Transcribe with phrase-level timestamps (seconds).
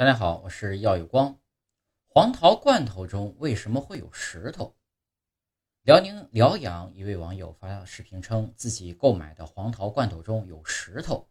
[0.00, 1.38] 大家好，我是耀有光。
[2.06, 4.74] 黄桃罐头中为什么会有石头？
[5.82, 11.28] 辽宁辽阳一位网友发视频称自己购买的黄桃罐头中有石头。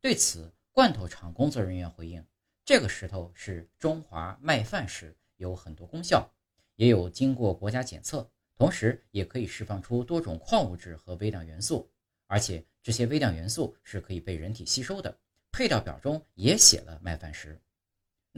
[0.00, 2.26] 对此，罐头厂工作人员回应：
[2.64, 6.28] 这个石头是中华麦饭石，有很多功效，
[6.74, 11.88] 也有经过国家检测，同时也可以释放出多种矿物质和微量元素，
[12.26, 15.16] 而且这些微量元素是可以被人体吸收的。
[15.52, 17.56] 配料表中也写了麦饭石。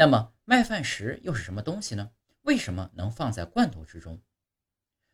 [0.01, 2.11] 那么麦饭石又是什么东西呢？
[2.45, 4.19] 为什么能放在罐头之中？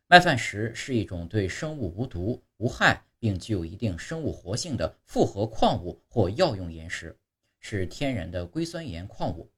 [0.06, 7.18] 麦饭石是一种对生物无毒无害，并具有一定生物活性的复合矿物或药用岩石，
[7.58, 9.50] 是天然的硅酸盐矿物。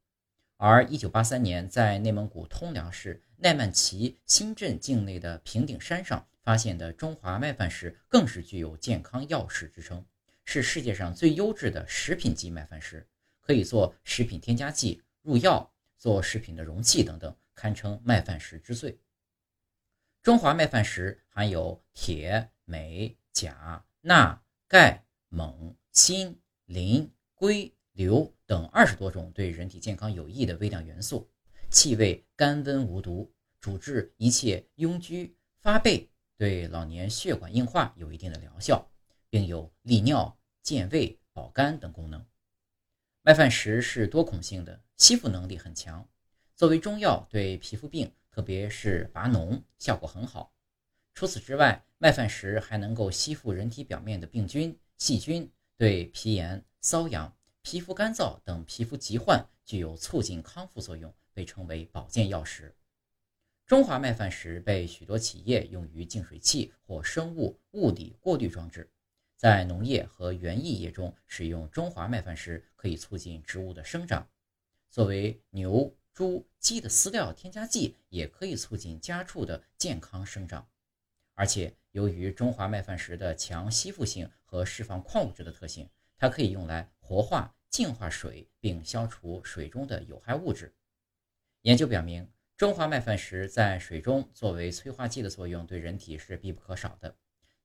[0.57, 10.03] 而1983年在内蒙古通辽市奈曼旗新镇境内的平顶山上发现的中华麦饭石，更是具有健康药石之称，
[10.47, 13.07] 是世界上最优质的食品级麦饭石，
[13.43, 15.03] 可以做食品添加剂。
[15.29, 18.99] 入药、做食品的容器等等，堪称麦饭石之最。
[20.23, 31.31] 中华麦饭石含有铁、镁、钾、钠、钙、锰、锌、磷、硅、硫等二十多种对人体健康有益的微量元素，
[31.69, 33.31] 气味甘温无毒，
[33.61, 36.09] 主治一切痈疽、发背，
[36.39, 38.91] 对老年血管硬化有一定的疗效，
[39.29, 42.25] 并有利尿、健胃、保肝等功能。
[43.29, 46.09] 麦饭石是多孔性的，吸附能力很强。
[46.57, 50.55] 作为中药，对皮肤病，特别是拔脓，效果很好。
[51.13, 62.75] 除此之外，麦饭石还能够吸附人体表面的病菌、细菌，对皮炎、瘙痒、皮肤干燥等皮肤疾患具有促进康复作用，被称为保健药石。
[63.67, 68.91] 中华麦饭石被许多企业用于净水器或生物物理过滤装置。
[69.39, 74.29] 在农业和园艺业中使用中华麦饭石，可以促进植物的生长。
[74.91, 80.69] 作为牛、猪、鸡的饲料添加剂，也可以促进家畜的健康生长。
[81.35, 90.75] 而且，由于中华麦饭石的强吸附性和释放矿物质的特性，它可以用来活化、净化水，并消除水中的有害物质。
[91.63, 97.15] 研究表明，中华麦饭石在水中作为催化剂的作用，对人体是必不可少的。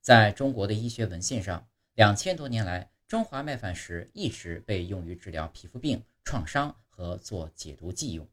[0.01, 1.65] 在中国的医学文献上，
[1.95, 8.27] 两千多年来，中华麦饭石一直被用于治疗皮肤病、创伤和做解毒剂用。